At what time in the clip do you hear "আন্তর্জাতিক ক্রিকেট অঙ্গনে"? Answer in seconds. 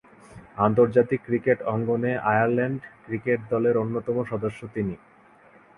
0.57-2.11